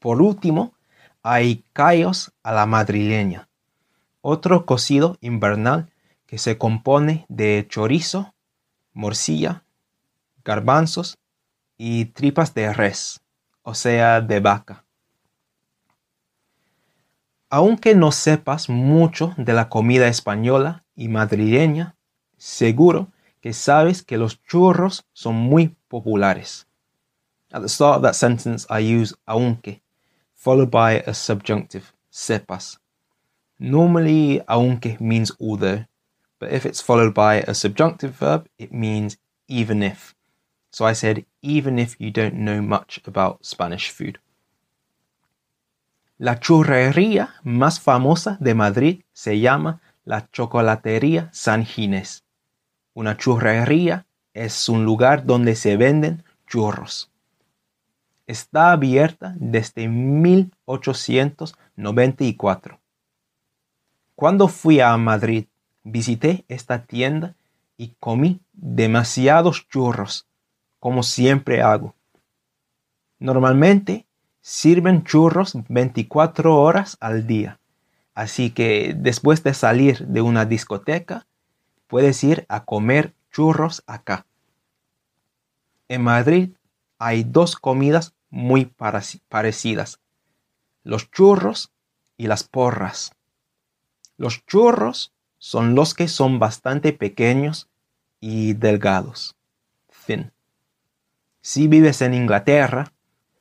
Por 0.00 0.20
último, 0.20 0.74
hay 1.22 1.64
callos 1.72 2.32
a 2.42 2.52
la 2.52 2.66
madrileña, 2.66 3.48
otro 4.20 4.66
cocido 4.66 5.16
invernal 5.20 5.92
que 6.26 6.38
se 6.38 6.58
compone 6.58 7.26
de 7.28 7.66
chorizo, 7.68 8.34
morcilla, 8.92 9.64
garbanzos 10.44 11.18
y 11.76 12.06
tripas 12.06 12.54
de 12.54 12.72
res, 12.72 13.20
o 13.62 13.74
sea, 13.74 14.20
de 14.20 14.40
vaca. 14.40 14.84
Aunque 17.48 17.94
no 17.94 18.12
sepas 18.12 18.68
mucho 18.68 19.34
de 19.36 19.52
la 19.52 19.68
comida 19.68 20.06
española 20.06 20.84
y 20.94 21.08
madrileña, 21.08 21.96
seguro 22.36 23.08
que 23.40 23.52
sabes 23.52 24.02
que 24.02 24.18
los 24.18 24.42
churros 24.44 25.04
son 25.12 25.34
muy 25.34 25.76
populares. 25.88 26.66
At 27.52 27.62
the 27.62 27.68
start 27.68 27.96
of 27.96 28.02
that 28.02 28.14
sentence, 28.14 28.66
I 28.70 28.80
use 28.80 29.16
aunque, 29.26 29.82
followed 30.34 30.70
by 30.70 31.02
a 31.06 31.14
subjunctive, 31.14 31.92
sepas. 32.08 32.78
Normally, 33.58 34.42
aunque 34.46 34.96
means 35.00 35.32
although, 35.40 35.84
but 36.40 36.50
if 36.50 36.66
it's 36.66 36.80
followed 36.80 37.14
by 37.14 37.44
a 37.46 37.54
subjunctive 37.54 38.16
verb, 38.16 38.48
it 38.58 38.72
means 38.72 39.18
even 39.46 39.84
if. 39.84 40.16
So 40.72 40.86
I 40.86 40.94
said, 40.94 41.26
even 41.42 41.78
if 41.78 41.94
you 42.00 42.10
don't 42.10 42.34
know 42.34 42.60
much 42.62 43.00
about 43.06 43.44
Spanish 43.44 43.90
food. 43.90 44.18
La 46.18 46.40
churrería 46.40 47.34
más 47.44 47.78
famosa 47.78 48.36
de 48.40 48.54
Madrid 48.54 49.04
se 49.12 49.38
llama 49.38 49.80
la 50.04 50.28
Chocolatería 50.32 51.28
San 51.32 51.64
Ginés. 51.64 52.24
Una 52.94 53.16
churrería 53.16 54.06
es 54.34 54.68
un 54.68 54.84
lugar 54.84 55.24
donde 55.24 55.54
se 55.54 55.76
venden 55.76 56.24
churros. 56.46 57.12
Está 58.26 58.72
abierta 58.72 59.36
desde 59.38 59.86
1894 59.88 62.80
cuando 64.20 64.48
fui 64.48 64.80
a 64.80 64.94
Madrid, 64.98 65.46
visité 65.84 66.44
esta 66.48 66.84
tienda 66.84 67.34
y 67.76 67.94
comí 67.98 68.40
demasiados 68.52 69.66
churros, 69.68 70.26
como 70.78 71.02
siempre 71.02 71.62
hago. 71.62 71.94
Normalmente 73.18 74.06
sirven 74.40 75.04
churros 75.04 75.56
24 75.68 76.56
horas 76.56 76.96
al 77.00 77.26
día, 77.26 77.58
así 78.14 78.50
que 78.50 78.94
después 78.96 79.42
de 79.42 79.54
salir 79.54 80.06
de 80.06 80.20
una 80.22 80.44
discoteca, 80.44 81.26
puedes 81.86 82.22
ir 82.24 82.46
a 82.48 82.64
comer 82.64 83.14
churros 83.30 83.82
acá. 83.86 84.26
En 85.88 86.02
Madrid 86.02 86.50
hay 86.98 87.24
dos 87.24 87.56
comidas 87.56 88.14
muy 88.30 88.66
parecidas, 89.28 90.00
los 90.84 91.10
churros 91.10 91.72
y 92.16 92.26
las 92.26 92.44
porras. 92.44 93.12
Los 94.16 94.44
churros 94.46 95.12
son 95.40 95.74
los 95.74 95.94
que 95.94 96.06
son 96.06 96.38
bastante 96.38 96.92
pequeños 96.92 97.66
y 98.20 98.52
delgados. 98.52 99.34
Thin. 100.06 100.32
Si 101.40 101.66
vives 101.66 102.02
en 102.02 102.12
Inglaterra, 102.12 102.92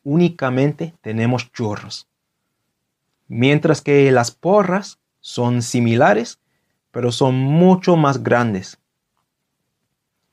únicamente 0.06 0.96
tenemos 1.02 1.52
churros. 1.52 2.08
Mientras 3.28 3.82
que 3.82 4.10
las 4.14 4.32
porras 4.32 4.98
son 5.20 5.62
similares, 5.62 6.40
pero 6.92 7.12
son 7.12 7.36
mucho 7.36 7.98
más 7.98 8.24
grandes. 8.24 8.80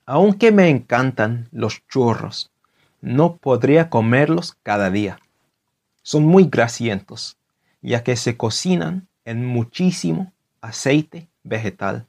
Aunque 0.06 0.52
me 0.52 0.68
encantan 0.68 1.48
los 1.50 1.84
churros, 1.88 2.52
no 3.00 3.38
podría 3.38 3.90
comerlos 3.90 4.56
cada 4.62 4.88
día. 4.90 5.18
Son 6.02 6.24
muy 6.24 6.44
grasientos, 6.44 7.38
ya 7.82 8.04
que 8.04 8.14
se 8.14 8.36
cocinan 8.36 9.08
en 9.24 9.44
muchísimo 9.44 10.32
aceite 10.60 11.28
vegetal. 11.46 12.06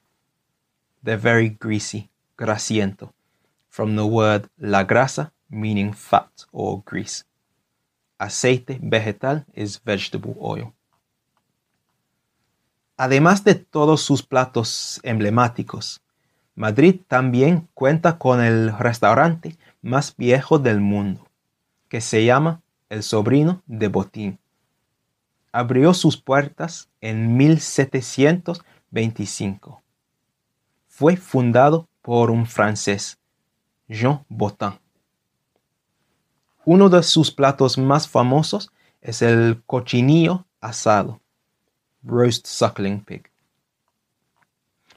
They're 1.04 1.22
very 1.22 1.50
greasy, 1.50 2.10
grasiento, 2.38 3.14
from 3.70 3.96
the 3.96 4.04
word 4.04 4.50
la 4.58 4.84
grasa, 4.84 5.32
meaning 5.50 5.94
fat 5.94 6.30
or 6.52 6.82
grease. 6.86 7.24
Aceite 8.18 8.80
vegetal 8.82 9.46
is 9.54 9.80
vegetable 9.84 10.36
oil. 10.40 10.74
Además 12.98 13.44
de 13.44 13.54
todos 13.54 14.02
sus 14.02 14.24
platos 14.24 15.00
emblemáticos, 15.04 16.02
Madrid 16.56 17.02
también 17.08 17.68
cuenta 17.76 18.18
con 18.18 18.42
el 18.42 18.76
restaurante 18.78 19.56
más 19.84 20.16
viejo 20.18 20.58
del 20.58 20.82
mundo, 20.82 21.28
que 21.90 22.02
se 22.02 22.26
llama 22.26 22.62
El 22.90 23.04
Sobrino 23.04 23.62
de 23.68 23.88
Botín. 23.88 24.40
abrió 25.58 25.94
sus 25.96 26.18
puertas 26.18 26.88
en 27.02 27.36
1725. 28.92 29.82
Fue 30.88 31.16
fundado 31.16 31.88
por 32.02 32.32
un 32.32 32.46
francés, 32.46 33.20
Jean 33.88 34.24
Bottin. 34.30 34.80
Uno 36.66 36.90
de 36.90 37.04
sus 37.04 37.32
platos 37.32 37.78
más 37.78 38.08
famosos 38.08 38.72
es 39.02 39.22
el 39.22 39.62
cochinillo 39.66 40.46
asado, 40.60 41.22
roast 42.04 42.46
suckling 42.46 43.04
pig. 43.04 43.30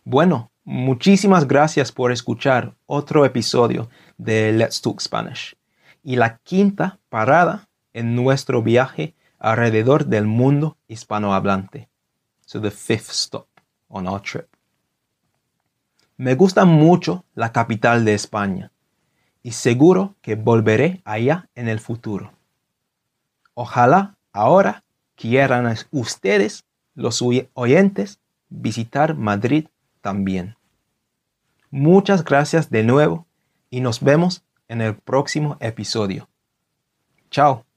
Bueno, 0.04 0.50
muchísimas 0.64 1.46
gracias 1.46 1.92
por 1.92 2.10
escuchar 2.10 2.74
otro 2.86 3.24
episodio 3.24 3.88
de 4.16 4.52
Let's 4.52 4.80
Talk 4.80 5.00
Spanish 5.00 5.56
y 6.02 6.16
la 6.16 6.38
quinta 6.38 6.98
parada 7.08 7.68
en 7.92 8.16
nuestro 8.16 8.62
viaje 8.62 9.14
alrededor 9.38 10.06
del 10.06 10.26
mundo 10.26 10.76
hispanohablante. 10.88 11.88
So 12.46 12.60
the 12.60 12.70
fifth 12.70 13.10
stop 13.10 13.46
on 13.90 14.08
our 14.08 14.22
trip. 14.22 14.46
Me 16.16 16.34
gusta 16.34 16.64
mucho 16.64 17.24
la 17.34 17.52
capital 17.52 18.04
de 18.04 18.14
España 18.14 18.72
y 19.42 19.52
seguro 19.52 20.14
que 20.22 20.34
volveré 20.34 21.02
allá 21.04 21.48
en 21.54 21.68
el 21.68 21.80
futuro. 21.80 22.32
Ojalá 23.54 24.16
ahora 24.32 24.84
quieran 25.16 25.74
ustedes, 25.90 26.64
los 26.94 27.22
oyentes, 27.54 28.20
visitar 28.48 29.14
Madrid 29.14 29.68
también. 30.00 30.56
Muchas 31.70 32.24
gracias 32.24 32.70
de 32.70 32.82
nuevo 32.82 33.26
y 33.70 33.80
nos 33.80 34.00
vemos 34.00 34.42
en 34.68 34.80
el 34.80 34.94
próximo 34.94 35.56
episodio. 35.60 36.28
Chao. 37.30 37.69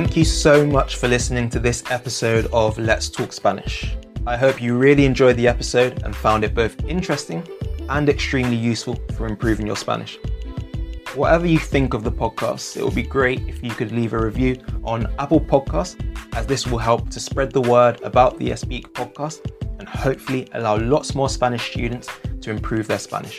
Thank 0.00 0.16
you 0.16 0.24
so 0.24 0.64
much 0.64 0.96
for 0.96 1.08
listening 1.08 1.50
to 1.50 1.60
this 1.60 1.84
episode 1.90 2.46
of 2.54 2.78
Let's 2.78 3.10
Talk 3.10 3.34
Spanish. 3.34 3.94
I 4.26 4.34
hope 4.34 4.62
you 4.62 4.78
really 4.78 5.04
enjoyed 5.04 5.36
the 5.36 5.46
episode 5.46 6.02
and 6.04 6.16
found 6.16 6.42
it 6.42 6.54
both 6.54 6.82
interesting 6.86 7.46
and 7.90 8.08
extremely 8.08 8.56
useful 8.56 8.98
for 9.14 9.26
improving 9.26 9.66
your 9.66 9.76
Spanish. 9.76 10.18
Whatever 11.14 11.44
you 11.44 11.58
think 11.58 11.92
of 11.92 12.02
the 12.02 12.10
podcast, 12.10 12.78
it 12.78 12.82
would 12.82 12.94
be 12.94 13.02
great 13.02 13.46
if 13.46 13.62
you 13.62 13.72
could 13.72 13.92
leave 13.92 14.14
a 14.14 14.18
review 14.18 14.56
on 14.84 15.06
Apple 15.18 15.38
Podcasts, 15.38 16.02
as 16.34 16.46
this 16.46 16.66
will 16.66 16.78
help 16.78 17.10
to 17.10 17.20
spread 17.20 17.52
the 17.52 17.60
word 17.60 18.00
about 18.00 18.38
the 18.38 18.56
Speak 18.56 18.90
podcast 18.94 19.52
and 19.78 19.86
hopefully 19.86 20.48
allow 20.54 20.78
lots 20.78 21.14
more 21.14 21.28
Spanish 21.28 21.70
students 21.70 22.08
to 22.40 22.50
improve 22.50 22.86
their 22.86 22.98
Spanish. 22.98 23.38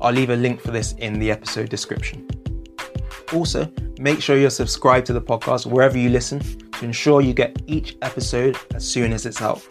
I'll 0.00 0.12
leave 0.12 0.30
a 0.30 0.36
link 0.36 0.60
for 0.60 0.72
this 0.72 0.94
in 0.94 1.20
the 1.20 1.30
episode 1.30 1.68
description. 1.68 2.26
Also, 3.34 3.70
make 3.98 4.20
sure 4.20 4.36
you're 4.38 4.50
subscribed 4.50 5.06
to 5.06 5.12
the 5.12 5.20
podcast 5.20 5.66
wherever 5.66 5.98
you 5.98 6.08
listen 6.08 6.40
to 6.72 6.84
ensure 6.84 7.20
you 7.20 7.34
get 7.34 7.60
each 7.66 7.96
episode 8.02 8.56
as 8.74 8.86
soon 8.86 9.12
as 9.12 9.26
it's 9.26 9.42
out. 9.42 9.62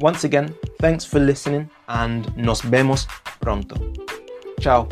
Once 0.00 0.24
again, 0.24 0.54
thanks 0.80 1.04
for 1.04 1.20
listening 1.20 1.68
and 1.88 2.34
nos 2.36 2.62
vemos 2.62 3.06
pronto. 3.40 3.76
Ciao. 4.60 4.88